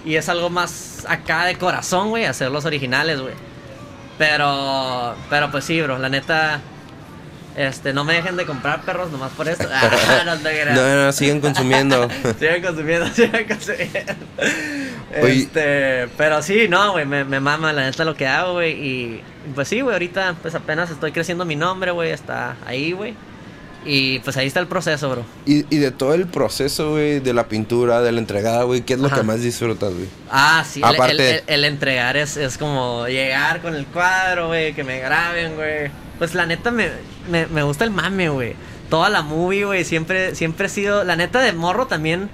[0.07, 3.35] Y es algo más acá de corazón, güey, hacer los originales, güey.
[4.16, 6.61] Pero, pero pues sí, bro, la neta.
[7.57, 9.66] Este, no me dejen de comprar perros nomás por esto.
[9.73, 10.77] Ah, no te creas.
[10.77, 12.09] No, no, siguen consumiendo.
[12.38, 14.14] Sigan consumiendo, sigan consumiendo.
[15.23, 15.38] Oye.
[15.40, 18.73] Este, pero sí, no, güey, me, me mama la neta lo que hago, güey.
[18.73, 19.23] Y
[19.55, 23.14] pues sí, güey, ahorita pues apenas estoy creciendo mi nombre, güey, está ahí, güey.
[23.87, 25.25] Y pues ahí está el proceso, bro.
[25.46, 28.94] y, y de todo el proceso, güey, de la pintura, de la entregada, güey, ¿qué
[28.94, 29.16] es lo Ajá.
[29.18, 30.07] que más disfrutas, güey?
[30.31, 34.75] Ah, sí, Aparte- el, el- el entregar es, es como llegar con el cuadro, güey,
[34.75, 35.90] que me graben, güey.
[36.18, 36.88] Pues la neta me,
[37.31, 38.55] me, me gusta el mame, güey.
[38.90, 41.05] Toda la movie, güey, siempre, siempre he sido.
[41.05, 42.29] La neta de morro también.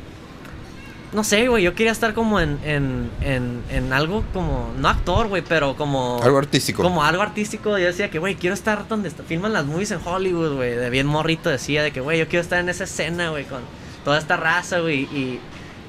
[1.12, 4.72] No sé, güey, yo quería estar como en, en, en, en algo como.
[4.78, 6.22] No actor, güey, pero como.
[6.22, 6.82] Algo artístico.
[6.82, 7.76] Como algo artístico.
[7.76, 10.70] Yo decía que, güey, quiero estar donde filman las movies en Hollywood, güey.
[10.70, 13.60] De bien morrito decía de que, güey, yo quiero estar en esa escena, güey, con
[14.04, 15.00] toda esta raza, güey.
[15.02, 15.40] Y,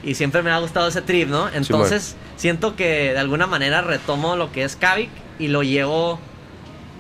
[0.03, 1.47] y siempre me ha gustado ese trip, ¿no?
[1.53, 5.09] Entonces, siento que de alguna manera retomo lo que es Kavik
[5.39, 6.19] y lo llevo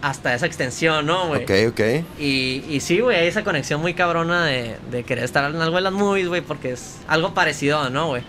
[0.03, 1.43] hasta esa extensión, ¿no, güey?
[1.43, 1.79] Ok, ok.
[2.19, 5.77] Y, y sí, güey, hay esa conexión muy cabrona de, de querer estar en algo
[5.77, 8.21] de las movies, güey, porque es algo parecido, ¿no, güey?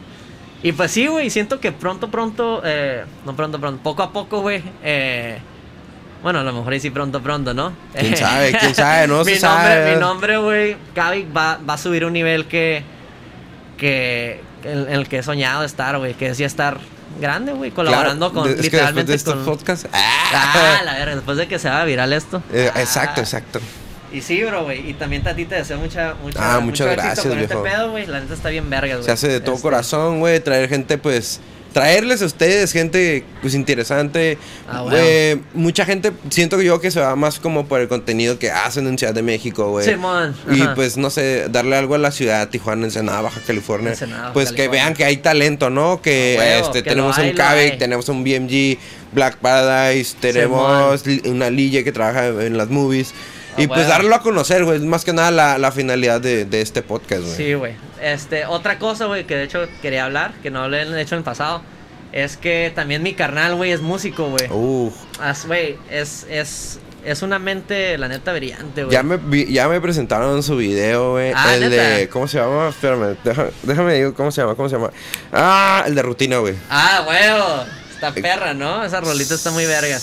[0.63, 4.41] Y pues sí, güey, siento que pronto, pronto, eh, no pronto, pronto, poco a poco,
[4.41, 5.39] güey, eh,
[6.23, 7.73] bueno, a lo mejor ahí sí pronto, pronto, ¿no?
[7.93, 8.53] ¿Quién sabe?
[8.53, 9.09] ¿Quién sabe?
[9.09, 9.95] No mi se nombre, sabe.
[9.95, 12.85] Mi nombre, güey, Kavik va, va a subir un nivel que,
[13.79, 16.79] que, en, en el que he soñado estar, güey, que ya estar
[17.21, 19.45] grande, güey, colaborando Claro, con, literalmente de estos con...
[19.45, 19.89] podcasts.
[19.95, 22.43] Ah, la verga, después de que se haga viral esto.
[22.53, 22.81] Eh, Ah.
[22.81, 23.61] Exacto, exacto.
[24.13, 24.89] Y sí, bro, güey.
[24.91, 27.53] Y también a ti te deseo mucha, mucha, Ah, muchas gracias, con viejo.
[27.55, 28.07] este pedo, güey.
[28.07, 29.05] La neta está bien vergas, güey.
[29.05, 30.39] Se hace de todo Este, corazón, güey.
[30.41, 31.41] Traer gente, pues,
[31.75, 34.39] traerles a ustedes gente pues interesante.
[34.67, 34.97] Ah, bueno.
[34.99, 38.87] Eh, mucha gente, siento yo que se va más como por el contenido que hacen
[38.87, 39.85] en Ciudad de México, güey.
[39.85, 40.75] Simón, Y ajá.
[40.75, 43.91] pues no sé, darle algo a la ciudad, Tijuana, Ensenada, Baja California.
[43.91, 46.01] Ensenada, pues que vean que hay talento, ¿no?
[46.01, 48.79] Que A huevo, este, que tenemos un Kavik, tenemos un BMG,
[49.13, 53.13] Black Paradise, tenemos una Lille que trabaja en las movies.
[53.57, 54.79] A y pues darlo a conocer, güey.
[54.79, 57.37] Es más que nada la, la finalidad de, de este podcast, güey.
[57.37, 57.75] Sí, güey.
[58.05, 61.21] Este, otra cosa, güey, que de hecho quería hablar, que no hablé de hecho en
[61.21, 61.63] el pasado,
[62.13, 64.47] es que también mi carnal, güey, es músico, güey.
[65.21, 68.93] As- Güey, es, es, es una mente, la neta, brillante, güey.
[68.93, 71.33] Ya me, vi- ya me presentaron su video, güey.
[71.35, 72.09] Ah, el de.
[72.11, 72.69] ¿Cómo se llama?
[72.69, 74.91] Espérame, deja- déjame digo cómo se llama, cómo se llama.
[75.33, 76.55] Ah, el de rutina, güey.
[76.69, 77.19] Ah, güey.
[77.95, 78.85] Está perra, ¿no?
[78.85, 79.99] Esa rolita está muy verga.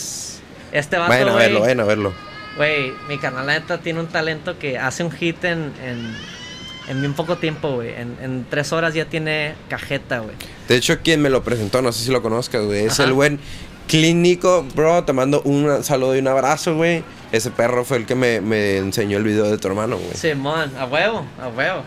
[0.72, 2.14] Este vato, Vayan a verlo, vayan a verlo.
[2.58, 6.16] Güey, mi carnal, la neta, tiene un talento que hace un hit en, en,
[6.92, 7.94] en bien poco tiempo, güey.
[7.94, 10.36] En, en tres horas ya tiene cajeta, güey.
[10.68, 12.86] De hecho, quien me lo presentó, no sé si lo conozcas, güey.
[12.86, 13.06] Es Ajá.
[13.06, 13.40] el buen
[13.88, 15.04] clínico, bro.
[15.06, 17.04] Te mando un saludo y un abrazo, güey.
[17.32, 20.14] Ese perro fue el que me, me enseñó el video de tu hermano, güey.
[20.16, 21.84] Simón, a huevo, a huevo.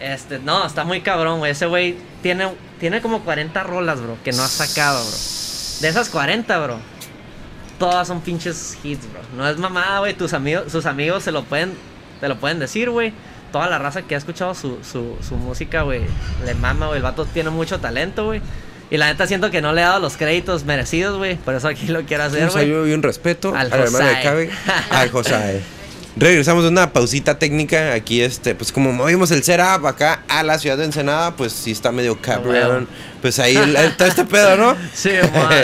[0.00, 1.52] Este, no, está muy cabrón, güey.
[1.52, 2.48] Ese güey tiene,
[2.78, 5.18] tiene como 40 rolas, bro, que no ha sacado, bro.
[5.80, 6.78] De esas 40, bro,
[7.78, 9.20] todas son pinches hits, bro.
[9.36, 10.14] No es mamada, güey.
[10.14, 11.74] Tus amigos, sus amigos se lo pueden,
[12.20, 13.12] te lo pueden decir, güey.
[13.52, 16.02] Toda la raza que ha escuchado su, su, su música, güey,
[16.44, 16.98] le mama, güey.
[16.98, 18.40] El vato tiene mucho talento, güey.
[18.90, 21.36] Y la neta siento que no le he dado los créditos merecidos, güey.
[21.36, 22.64] Por eso aquí lo quiero hacer, Un güey.
[22.64, 23.70] saludo y un respeto Al.
[23.70, 24.50] Cabe,
[24.90, 25.62] al José.
[26.16, 27.92] Regresamos de una pausita técnica.
[27.94, 31.70] Aquí, este, pues como movimos el setup acá a la ciudad de Ensenada, pues sí
[31.70, 32.88] está medio cabrón.
[33.22, 34.76] Pues ahí está este pedo, ¿no?
[34.94, 35.10] Sí.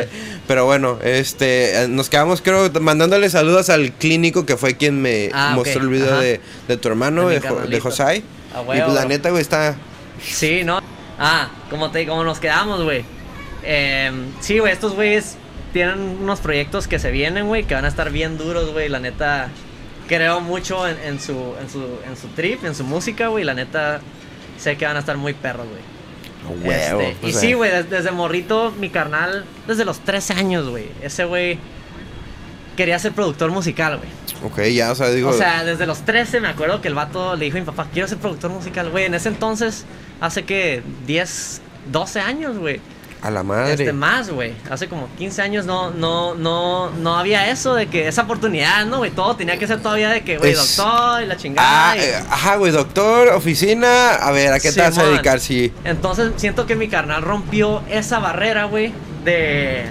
[0.47, 5.53] Pero bueno, este, nos quedamos, creo, mandándole saludos al clínico que fue quien me Ah,
[5.57, 7.81] mostró el video de, de tu hermano, De Jo- de.
[7.81, 8.23] Josai.
[8.55, 9.75] A y huevo, pues la neta, güey, está.
[10.23, 10.79] Sí, ¿no?
[11.19, 13.05] Ah, como te como nos quedamos, güey.
[13.65, 15.35] Em, sí, güey, estos güeyes
[15.73, 18.89] tienen unos proyectos que se vienen, güey, que van a estar bien duros, güey.
[18.89, 19.49] La neta,
[20.07, 23.45] creo mucho en, en su, en, su, en su trip, en su música, güey.
[23.45, 24.01] La neta,
[24.59, 26.65] sé que van a estar muy perros, güey.
[26.65, 30.69] huevo, Este, y sea, sí, güey, des- desde morrito, mi carnal, desde los 13 años,
[30.69, 30.89] güey.
[31.03, 31.59] Ese güey
[32.77, 34.09] quería ser productor musical, güey.
[34.45, 35.31] Ok, ya, o sea, digo.
[35.31, 37.87] O sea, desde los 13 me acuerdo que el vato le dijo a mi papá,
[37.93, 39.05] quiero ser productor musical, güey.
[39.07, 39.85] En ese entonces,
[40.21, 42.81] hace que 10, 12 años, güey.
[43.23, 43.73] A la madre.
[43.73, 44.53] Este, más, güey.
[44.71, 48.99] Hace como 15 años no, no, no, no había eso de que esa oportunidad, ¿no,
[48.99, 49.11] güey?
[49.11, 51.91] Todo tenía que ser todavía de que, güey, Es- doctor y la chingada.
[51.93, 54.15] Ah, y- eh, ajá, güey, doctor, oficina.
[54.15, 55.41] A ver, ¿a qué te vas a dedicar?
[55.41, 55.73] Sí.
[55.85, 58.93] Entonces siento que mi carnal rompió esa barrera, güey,
[59.25, 59.87] de...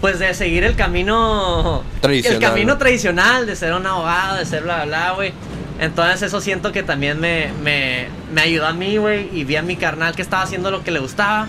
[0.00, 1.82] Pues de seguir el camino...
[2.00, 2.40] Tradicional.
[2.42, 5.32] El camino tradicional, de ser un abogado, de ser bla, bla, bla, güey.
[5.80, 9.62] Entonces eso siento que también me, me, me ayudó a mí, güey, y vi a
[9.62, 11.48] mi carnal que estaba haciendo lo que le gustaba.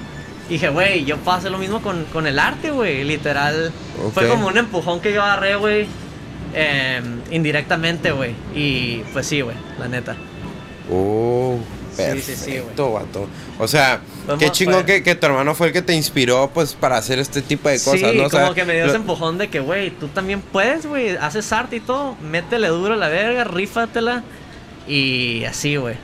[0.49, 3.03] Y dije, güey, yo puedo hacer lo mismo con, con el arte, güey.
[3.03, 3.71] Literal.
[4.13, 5.87] Fue como un empujón que yo agarré, güey.
[6.53, 8.33] em, indirectamente, güey.
[8.55, 10.15] Y pues sí, güey, la neta.
[10.91, 11.57] Oh,
[11.91, 13.27] Sí, perfecto, sí, sí, vato.
[13.59, 13.99] O sea,
[14.39, 17.41] qué chingón que, que tu hermano fue el que te inspiró, pues, para hacer este
[17.41, 18.25] tipo de cosas, sí, ¿no?
[18.25, 20.85] O sea, como que me dio lo- ese empujón de que, güey, tú también puedes,
[20.85, 24.23] güey, haces arte y todo, métele duro a la verga, rífatela
[24.87, 25.95] y así, güey.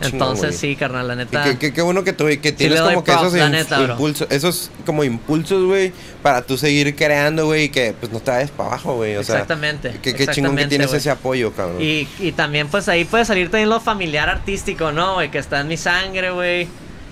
[0.00, 1.58] Entonces sí, carnal, la neta.
[1.58, 5.92] qué, bueno que, tú, que tienes como que esos neta, impulsos, esos como impulsos, güey,
[6.22, 9.16] para tú seguir creando, güey, y que pues no te vayas para abajo, güey.
[9.16, 11.80] O sea, Exactamente, Qué, qué chingón que tienes ese apoyo, cabrón.
[11.80, 15.30] Y, y también, pues ahí puede salir también lo familiar artístico, ¿no, güey?
[15.30, 16.68] Que está en mi sangre, güey.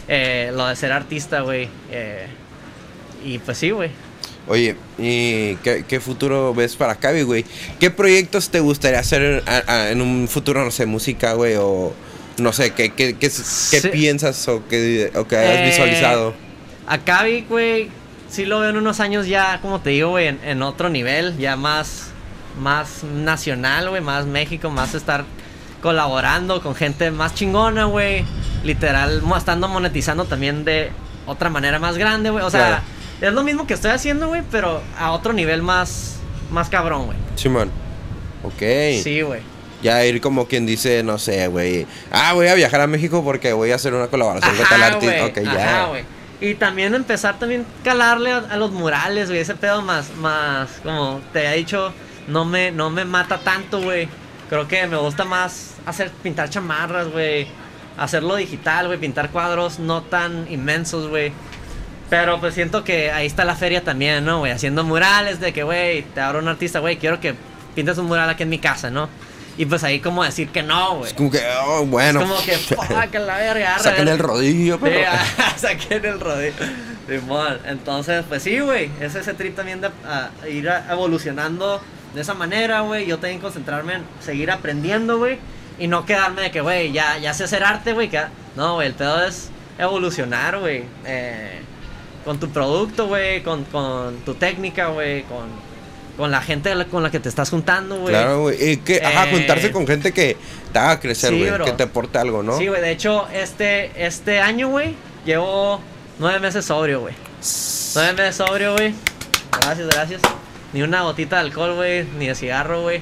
[0.09, 1.69] Eh, lo de ser artista, güey.
[1.91, 2.27] Eh,
[3.25, 3.91] y pues sí, güey.
[4.49, 7.45] Oye, ¿y qué, qué futuro ves para Cavi, güey?
[7.81, 11.57] ¿Qué proyectos te gustaría hacer a- a- en un futuro, no sé, música, güey?
[11.59, 11.93] O
[12.39, 13.89] no sé, ¿qué, qué, qué, qué Sí.
[13.93, 16.35] piensas o qué, o que hayas Eh, visualizado?
[16.87, 17.89] Acá vi, güey,
[18.29, 21.37] sí lo veo en unos años ya, como te digo, güey, en, en otro nivel,
[21.39, 22.09] ya más,
[22.61, 25.25] más nacional, güey, más México, más estar
[25.83, 28.25] colaborando con gente más chingona, güey.
[28.65, 30.91] Literal, estando monetizando también de
[31.27, 32.45] otra manera más grande, güey.
[32.45, 32.83] O sea,
[33.21, 36.17] es lo mismo que estoy haciendo, güey, pero a otro nivel más,
[36.51, 37.19] más cabrón, güey.
[37.37, 37.71] Simón.
[38.43, 39.03] Ok.
[39.03, 39.41] Sí, güey.
[39.83, 41.87] Ya ir como quien dice, no sé, güey.
[42.11, 44.95] Ah, voy a viajar a México porque voy a hacer una colaboración con tal Ajá,
[44.95, 45.27] artista.
[45.27, 45.87] Ok, Ajá, ya.
[45.87, 46.05] güey.
[46.41, 49.41] Y también empezar también calarle a, a los murales, güey.
[49.41, 51.93] Ese pedo más, más, como te había dicho,
[52.27, 54.09] no me, no me mata tanto, güey.
[54.49, 57.47] Creo que me gusta más hacer, pintar chamarras, güey.
[57.99, 58.99] Hacerlo digital, güey.
[58.99, 61.33] Pintar cuadros no tan inmensos, güey.
[62.09, 64.53] Pero pues siento que ahí está la feria también, ¿no, güey?
[64.53, 67.35] Haciendo murales de que, güey, te abro un artista, güey, quiero que
[67.75, 69.09] pintes un mural aquí en mi casa, ¿no?
[69.59, 71.09] Y pues ahí como decir que no, güey.
[71.11, 72.21] Es como que, oh, bueno.
[72.21, 75.09] Es como que, fuck, la verga, Saquen el rodillo, pero.
[75.57, 76.53] saquen el rodillo.
[77.67, 78.91] Entonces, pues sí, güey.
[79.01, 81.81] Es ese trip también de a- a ir a- evolucionando
[82.15, 83.07] de esa manera, güey.
[83.07, 85.39] Yo tengo que concentrarme en seguir aprendiendo, güey.
[85.79, 88.11] Y no quedarme de que, güey, ya, ya sé hacer arte, güey.
[88.57, 90.85] No, güey, el pedo es evolucionar, güey.
[91.05, 91.61] eh,
[92.25, 93.43] con tu producto, güey.
[93.43, 95.23] Con, con tu técnica, güey.
[95.25, 95.47] Con,
[96.17, 98.09] con la gente con la que te estás juntando, güey.
[98.15, 98.71] Claro, güey.
[98.73, 100.37] Y que, ajá, Eh, juntarse con gente que
[100.73, 101.65] te haga crecer, güey.
[101.65, 102.57] que te aporte algo, ¿no?
[102.59, 102.81] Sí, güey.
[102.81, 105.81] De hecho, este, este año, güey, llevo
[106.19, 107.15] nueve meses sobrio, güey.
[107.95, 108.95] Nueve meses sobrio, güey.
[109.61, 110.23] Gracias, gracias.
[110.73, 112.05] Ni una gotita de alcohol, güey.
[112.19, 113.01] Ni de cigarro, güey.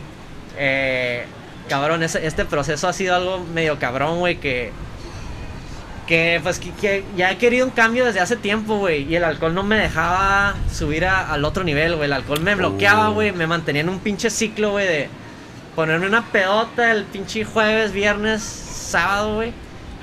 [0.59, 1.25] Eh,
[1.69, 4.37] cabrón, ese- este proceso ha sido algo medio cabrón, güey.
[4.37, 4.71] Que,
[6.07, 9.03] que, pues, que, que ya he querido un cambio desde hace tiempo, güey.
[9.05, 12.07] Y el alcohol no me dejaba subir a- al otro nivel, güey.
[12.07, 13.15] El alcohol me bloqueaba, Uh.
[13.15, 13.33] güey.
[13.33, 15.09] Me mantenía en un pinche ciclo, güey, de
[15.75, 19.53] ponerme una pedota el pinche jueves, viernes, sábado, güey.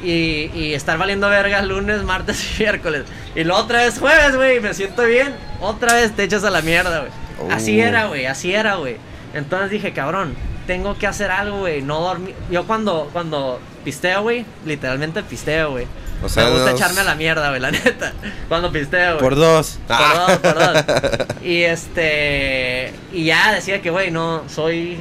[0.03, 3.03] Y, y estar valiendo verga lunes, martes y miércoles.
[3.35, 5.35] Y luego otra vez jueves, güey, me siento bien.
[5.59, 7.51] Otra vez te echas a la mierda, güey.
[7.51, 7.85] Así Oh.
[7.85, 8.97] era, güey, así era, güey.
[9.35, 10.33] Entonces dije, cabrón,
[10.67, 11.81] tengo que hacer algo, güey.
[11.81, 12.35] No dormir.
[12.49, 15.87] Yo cuando, cuando pisteo, güey, literalmente pisteo, güey.
[16.23, 18.13] O sea, me gusta dos- echarme a la mierda, güey, la neta.
[18.47, 19.19] Cuando pisteo, güey.
[19.19, 19.79] Por dos.
[19.87, 21.27] Perdón, perdón.
[21.43, 22.93] Y este.
[23.11, 24.97] Y ya decía que, güey, no, soy.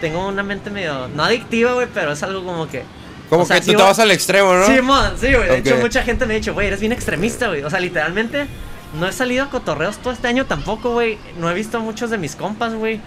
[0.00, 1.08] Tengo una mente medio.
[1.08, 2.82] No adictiva, güey, pero es algo como que.
[3.30, 4.66] Como o sea, que tú sí, te vas al extremo, ¿no?
[4.66, 5.48] Sí, mon, sí, güey.
[5.48, 7.62] De hecho, mucha gente me ha dicho, güey, eres bien extremista, güey.
[7.62, 8.46] O sea, literalmente,
[8.98, 11.18] no he salido a cotorreos todo este año tampoco, güey.
[11.38, 13.00] No he visto a muchos de mis compas, güey.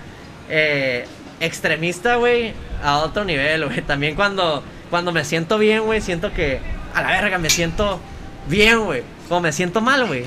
[0.49, 1.05] Eh,
[1.39, 3.81] extremista, güey, a otro nivel, güey.
[3.81, 6.59] También cuando, cuando me siento bien, güey, siento que,
[6.93, 7.99] a la verga, me siento
[8.47, 9.03] bien, güey.
[9.27, 10.25] Como me siento mal, güey.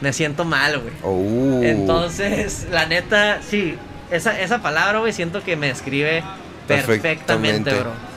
[0.00, 0.94] Me siento mal, güey.
[1.02, 1.60] Oh.
[1.62, 3.76] Entonces, la neta, sí,
[4.10, 6.22] esa, esa palabra, güey, siento que me describe
[6.66, 7.74] perfectamente, Perfectamente.
[7.74, 8.10] bro.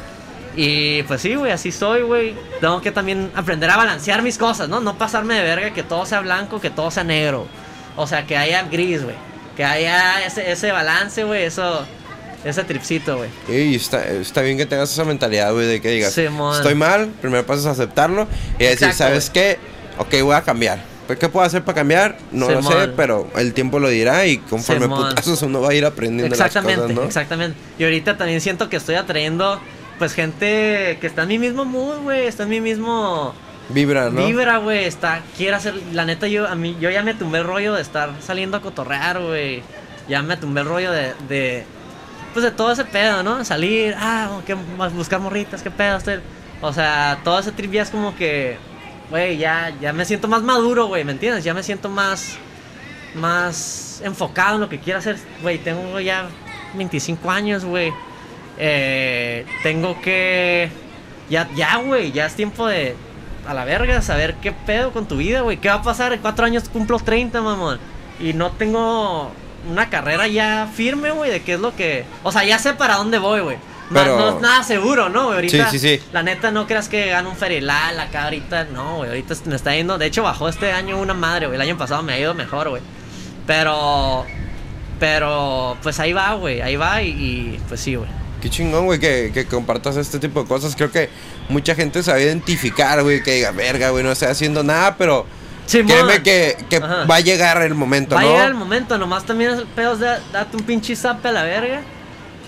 [0.56, 2.36] Y pues sí, güey, así soy, güey.
[2.62, 4.79] Tengo que también aprender a balancear mis cosas, ¿no?
[4.82, 7.47] No pasarme de verga que todo sea blanco, que todo sea negro.
[7.95, 9.15] O sea, que haya gris, güey.
[9.58, 11.86] Que haya ese, ese balance, güey, eso,
[12.43, 13.29] ese tripcito, güey.
[13.47, 17.45] Y está, está bien que tengas esa mentalidad, güey, de que digas, estoy mal, primero
[17.45, 18.27] paso es aceptarlo
[18.60, 19.58] y decir, ¿sabes qué?
[19.97, 20.93] Ok, voy a cambiar.
[21.08, 22.17] Pues, ¿Qué puedo hacer para cambiar?
[22.32, 25.86] No lo sé, pero el tiempo lo dirá y conforme putazos uno va a ir
[25.86, 27.03] aprendiendo Exactamente, las cosas, ¿no?
[27.03, 27.58] exactamente.
[27.77, 29.60] Y ahorita también siento que estoy atrayendo,
[29.99, 32.25] pues, gente que está en mi mismo mood, güey.
[32.25, 33.34] Está en mi mismo
[33.69, 34.25] Vibra, ¿no?
[34.25, 34.86] vibra, güey.
[34.86, 35.75] Está, quiere hacer.
[35.93, 38.62] La neta, yo, a mí, yo ya me tumbé el rollo de estar saliendo a
[38.62, 39.62] cotorrear, güey.
[40.08, 41.13] Ya me tumbé el rollo de.
[41.27, 41.65] de
[42.34, 43.46] pues de todo ese pedo, ¿no?
[43.46, 44.56] Salir, ah, que,
[44.96, 46.00] buscar morritas, qué pedo.
[46.62, 48.58] O sea, todo ese trip es como que.
[49.10, 51.43] Güey, ya, ya me siento más maduro, güey, ¿me entiendes?
[51.43, 52.38] Ya me siento más.
[53.15, 55.17] Más enfocado en lo que quiero hacer.
[55.41, 56.28] Güey, tengo ya
[56.76, 57.93] 25 años, güey.
[58.58, 60.69] Eh, tengo que.
[61.30, 62.96] Ya, ya, güey, ya es tiempo de.
[63.48, 65.58] A la verga, saber qué pedo con tu vida, güey.
[65.58, 66.13] ¿Qué va a pasar?
[66.13, 67.78] En cuatro años cumplo 30, mamón.
[68.19, 69.32] Y no tengo
[69.69, 72.06] una carrera ya firme, güey, de qué es lo que.
[72.23, 73.58] O sea, ya sé para dónde voy, güey.
[73.93, 75.36] Pero- no es nada seguro, ¿no, güey?
[75.36, 76.04] Ahorita, Sí, sí, sí.
[76.13, 78.65] la neta, no creas que gano un ferilal acá ahorita.
[78.65, 79.97] No, güey, ahorita me está yendo.
[79.97, 81.56] De hecho, bajó este año una madre, güey.
[81.58, 82.82] El año pasado me ha ido mejor, güey.
[83.45, 84.26] Pero.
[84.99, 86.62] Pero, pues ahí va, güey.
[86.62, 88.10] Ahí va y, y, pues sí, güey.
[88.41, 90.76] Qué chingón, güey, que, que compartas este tipo de cosas.
[90.76, 91.10] Creo que
[91.49, 95.26] mucha gente sabe identificar, güey, que diga, verga, güey, no estoy haciendo nada, pero
[95.65, 95.88] Simón.
[95.88, 98.32] créeme que, va a llegar el momento, Va a ¿no?
[98.32, 101.43] llegar el momento, nomás también es el pedo de date un pinche zape a la
[101.43, 101.82] verga.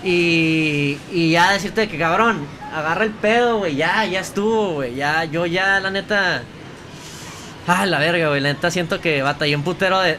[0.04, 4.94] Y, y ya decirte que cabrón, agarra el pedo, güey, ya, ya estuvo, güey.
[4.94, 6.42] Ya, yo ya, la neta.
[7.66, 8.40] Ah, la verga, güey.
[8.40, 10.18] La neta siento que batallé un putero de,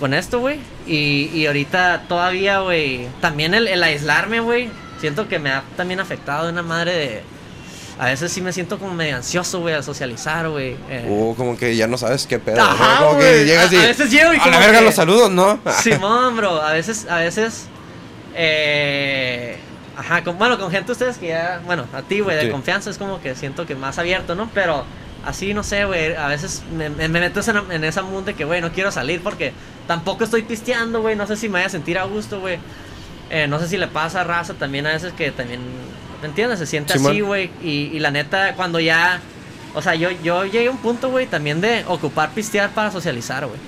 [0.00, 0.58] con esto, güey.
[0.86, 3.06] Y, y ahorita todavía, güey.
[3.20, 4.70] También el, el aislarme, güey.
[5.00, 7.22] Siento que me ha también afectado de una madre de.
[8.00, 10.74] A veces sí me siento como medio ansioso, güey, al socializar, güey.
[10.88, 11.06] eh.
[11.10, 12.60] O como que ya no sabes qué pedo.
[12.62, 13.06] Ajá, ¿no?
[13.08, 13.76] Como que llegas y.
[13.76, 15.60] A- a veces llego y A la verga que- los saludos, ¿no?
[15.82, 17.66] Simón, bro, a veces, a veces,
[18.34, 19.56] eh,
[19.96, 22.50] ajá, con, bueno, con gente ustedes que ya, bueno, a ti, güey, de Sí.
[22.50, 24.48] confianza es como que siento que más abierto, ¿no?
[24.54, 24.84] Pero
[25.24, 28.34] así, no sé, güey, a veces me, me, me meto en, en esa mundo de
[28.34, 29.52] que, güey, no quiero salir porque
[29.86, 32.58] tampoco estoy pisteando, güey, no sé si me vaya a sentir a gusto, güey.
[33.28, 35.60] Eh, no sé si le pasa a raza también a veces que también,
[36.20, 36.58] ¿me entiendes?
[36.58, 37.12] Se siente Simón.
[37.12, 39.20] así, güey, y, y la neta, cuando ya...
[39.74, 43.46] O sea, yo, yo llegué a un punto, güey, también de ocupar pistear para socializar,
[43.46, 43.58] güey.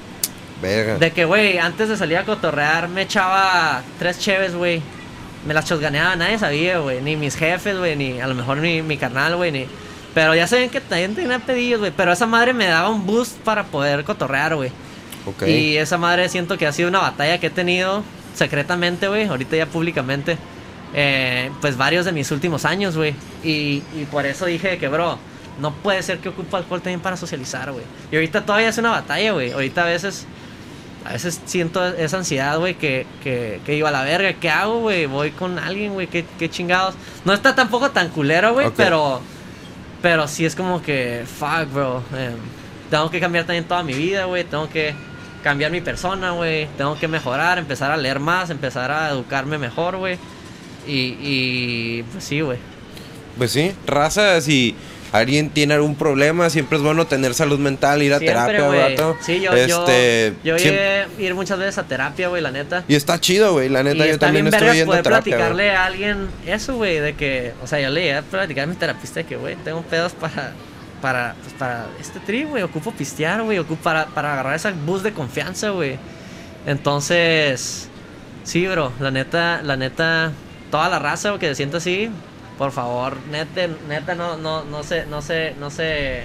[0.61, 0.97] Verga.
[0.99, 4.83] De que, güey, antes de salir a cotorrear me echaba tres cheves, güey.
[5.47, 7.01] Me las chosganeaba, nadie sabía, güey.
[7.03, 9.67] Ni mis jefes, güey, ni a lo mejor ni mi carnal, güey, ni...
[10.15, 11.93] Pero ya saben que también tenía pedillos, güey.
[11.97, 14.71] Pero esa madre me daba un boost para poder cotorrear, güey.
[15.25, 15.43] Ok.
[15.47, 18.03] Y esa madre siento que ha sido una batalla que he tenido
[18.35, 19.27] secretamente, güey.
[19.27, 20.37] Ahorita ya públicamente.
[20.95, 23.15] Eh, pues varios de mis últimos años, güey.
[23.43, 25.19] Y, y por eso dije que, bro,
[25.61, 27.85] no puede ser que ocupe alcohol también para socializar, güey.
[28.11, 29.53] Y ahorita todavía es una batalla, güey.
[29.53, 30.27] Ahorita a veces,
[31.05, 34.81] a veces siento esa ansiedad, güey, que, que, que digo, a la verga, ¿qué hago,
[34.81, 35.07] güey?
[35.07, 36.95] Voy con alguien, güey, ¿qué, qué chingados.
[37.25, 39.21] No está tampoco tan culero, güey, pero,
[40.01, 42.03] pero sí es como que, fuck, bro.
[42.17, 42.37] em,
[42.91, 44.45] tengo que cambiar también toda mi vida, güey.
[44.45, 44.95] Tengo que
[45.43, 46.67] cambiar mi persona, güey.
[46.77, 50.19] Tengo que mejorar, empezar a leer más, empezar a educarme mejor, güey.
[50.87, 52.59] Y, y pues sí, güey.
[53.39, 54.75] Pues sí, raza, si
[55.13, 58.97] alguien tiene algún problema, siempre es bueno tener salud mental, ir a Siempre, terapia, güey.
[58.97, 59.17] vato.
[59.21, 62.51] Sí, yo, este, yo, yo siem- llegué a ir muchas veces a terapia, güey, la
[62.51, 62.85] neta.
[62.89, 65.37] Y está chido, güey, la neta, y yo también estuve vergas yendo a poder terapia,
[65.37, 68.67] platicarle a alguien eso, güey, de que, o sea, yo le llegué a platicar a
[68.67, 70.53] mi terapista de que, güey, tengo pedos para,
[71.01, 75.05] para, pues, para este tri, güey, ocupo pistear, güey, ocupo para, para agarrar esa boost
[75.05, 75.99] de confianza, güey.
[76.67, 77.89] Entonces,
[78.45, 80.33] sí, bro, la neta, la neta,
[80.73, 82.11] toda la raza, que se sienta así,
[82.59, 86.25] por favor, neta, neta, no, no, no se, no se, no se,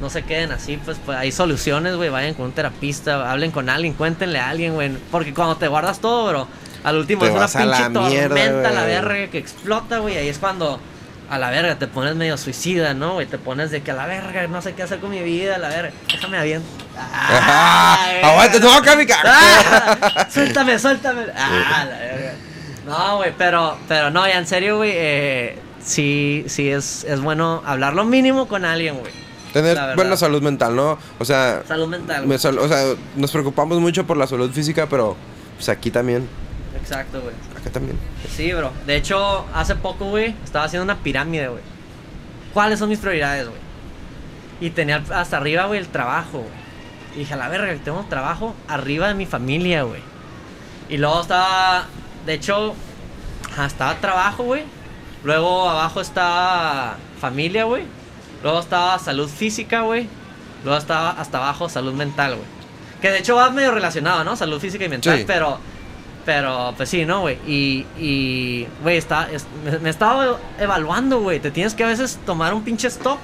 [0.00, 3.68] no se queden así, pues, pues hay soluciones, güey, vayan con un terapista, hablen con
[3.68, 6.48] alguien, cuéntenle a alguien, güey, porque cuando te guardas todo, bro,
[6.84, 8.92] al último es una a la pinche mierda, tormenta, la güey.
[8.94, 10.80] verga que explota, güey, ahí es cuando
[11.28, 13.26] a la verga te pones medio suicida, ¿no, güey?
[13.26, 15.58] Te pones de que a la verga, no sé qué hacer con mi vida, a
[15.58, 16.62] la verga, déjame bien.
[18.22, 20.26] Aguanta, no, Cami, ca- ¡Ah!
[20.30, 21.22] suéltame, suéltame.
[21.36, 22.29] Ah, la verga.
[22.86, 27.62] No, güey, pero, pero no, ya en serio, güey, eh, sí, sí es, es bueno
[27.66, 29.12] hablar lo mínimo con alguien, güey.
[29.52, 30.96] Tener buena salud mental, ¿no?
[31.18, 32.26] O sea, Salud mental.
[32.26, 35.16] me sal- o sea, nos preocupamos mucho por la salud física, pero
[35.56, 36.28] pues aquí también,
[36.80, 37.34] Exacto, güey.
[37.60, 37.98] acá también.
[38.34, 38.70] Sí, bro.
[38.86, 41.62] De hecho, hace poco, güey, estaba haciendo una pirámide, güey.
[42.54, 43.60] ¿Cuáles son mis prioridades, güey?
[44.60, 46.60] Y tenía hasta arriba, güey, el trabajo, güey.
[47.16, 50.00] Y dije, a la verga, tengo trabajo arriba de mi familia, güey.
[50.88, 51.86] Y luego estaba,
[52.26, 52.74] de hecho,
[53.66, 54.64] estaba trabajo, güey.
[55.24, 57.84] Luego abajo estaba familia, güey.
[58.42, 60.08] Luego estaba salud física, güey.
[60.64, 62.46] Luego estaba hasta abajo salud mental, güey.
[63.02, 64.36] Que de hecho va medio relacionado, ¿no?
[64.36, 65.24] Salud física y mental, Sí.
[65.26, 65.58] pero...
[66.26, 67.38] Pero, pues sí, ¿no, güey?
[67.46, 71.40] Y, y, güey, está, es- me, me estaba evaluando, güey.
[71.40, 73.18] Te tienes que a veces tomar un pinche stop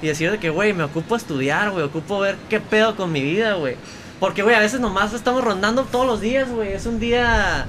[0.00, 1.84] y decir de que, güey, me ocupo estudiar, güey.
[1.84, 3.76] Ocupo ver qué pedo con mi vida, güey.
[4.20, 6.72] Porque, güey, a veces nomás estamos rondando todos los días, güey.
[6.72, 7.66] Es un día...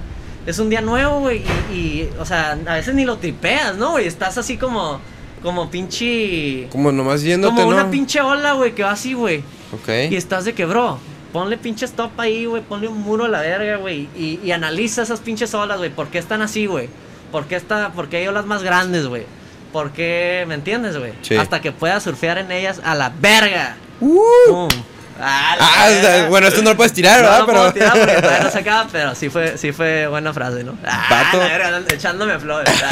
[0.48, 1.44] Es un día nuevo, güey.
[1.72, 4.08] Y, y, o sea, a veces ni lo tripeas, ¿no, güey?
[4.08, 5.00] Estás así como...
[5.44, 6.68] Como pinche...
[6.72, 7.92] Como nomás yéndote, Como una ¿no?
[7.92, 9.44] pinche ola, güey, que va así, güey.
[9.72, 10.10] Ok.
[10.10, 10.98] Y estás de que, bro,
[11.32, 14.10] ponle pinche stop ahí, güey, ponle un muro a la verga, güey.
[14.18, 15.92] Y, y analiza esas pinches olas, güey.
[15.92, 16.90] ¿Por qué están así, güey?
[17.32, 19.26] ¿Por qué, está, ¿Por qué hay olas más grandes, güey?
[19.72, 21.14] ¿Por qué, me entiendes, güey?
[21.22, 21.36] Sí.
[21.36, 23.76] Hasta que puedas surfear en ellas a la verga.
[24.00, 24.68] Uh.
[25.20, 27.40] Ah, Ah, bueno, esto no lo puedes tirar, No ¿verdad?
[27.40, 27.58] lo pero...
[27.60, 30.78] puedo tirar porque todavía no se acaba, pero sí fue, sí fue buena frase, ¿no?
[30.86, 31.40] Ah, Vato.
[31.40, 32.74] verga, echándome flores.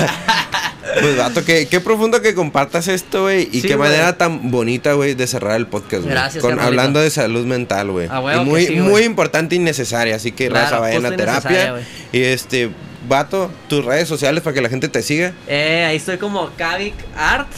[1.02, 3.50] Pues, vato, qué, qué profundo que compartas esto, güey.
[3.52, 6.14] Y Sí, qué manera tan bonita, güey, de cerrar el podcast, güey.
[6.14, 8.08] Gracias, Con, hablando de salud mental, güey.
[8.08, 10.16] A huevo Y muy, sí, muy importante y necesaria.
[10.16, 11.76] Así que, Claro, raza, vayan a terapia.
[12.12, 12.70] Y este,
[13.10, 15.34] vato, tus redes sociales para que la gente te siga.
[15.48, 17.50] Eh, ahí estoy como Kavik Art,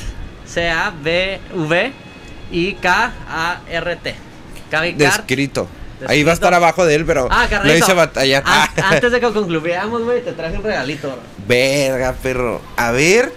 [0.47, 1.91] C-A-V-V
[2.51, 4.15] y K-A-R-T.
[4.95, 5.67] Descrito.
[6.07, 8.43] Ahí va a estar abajo de él, pero Ah, lo hice batallar.
[8.45, 11.07] Ah, Antes de que concluyamos, güey, te traje un regalito.
[11.07, 11.19] bro.
[11.47, 12.61] Verga, perro.
[12.75, 13.33] A ver.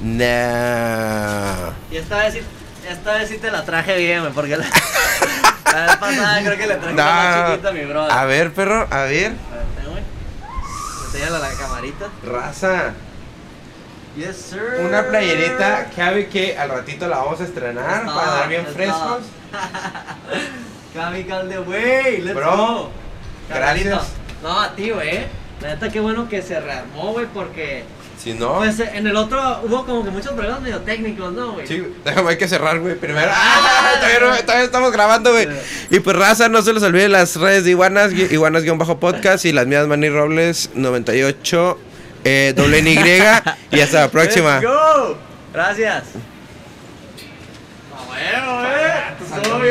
[0.00, 1.70] Nah.
[1.90, 2.40] Y esta vez
[2.88, 4.64] esta vez sí te la traje bien, güey, porque la,
[5.72, 8.12] la vez pasada creo que le traje una más chiquita a mi brother.
[8.12, 9.32] A ver, perro, a ver.
[11.12, 12.06] A la camarita.
[12.24, 12.94] Raza.
[14.16, 14.80] Yes, sir.
[14.80, 18.72] Una playerita que que al ratito la vamos a estrenar Es para dar bien es
[18.72, 19.18] frescos.
[20.94, 22.90] Kavik de güey, let's Bro, go.
[23.48, 24.02] gracias.
[24.42, 25.26] No, a ti, güey.
[25.60, 27.84] La neta, qué bueno que se rearmó, güey, porque...
[28.18, 31.52] Si no, Pues eh, en el otro hubo como que muchos problemas medio técnicos, ¿no,
[31.52, 31.66] güey?
[31.66, 32.94] sí, déjame hay que cerrar, güey.
[32.96, 33.30] Primero.
[33.34, 33.92] ¡Ah!
[33.98, 35.48] Todavía, no- todavía estamos grabando, güey.
[35.90, 39.86] Y pues, raza, no se les olvide las redes de Iguanas, Iguanas-podcast y las mías,
[39.86, 41.78] Manny Robles 98,
[42.24, 42.98] eh, doble Y.
[43.76, 44.60] y hasta la próxima.
[44.60, 45.16] Let's go.
[45.54, 46.04] Gracias.
[48.24, 49.56] やめろよ。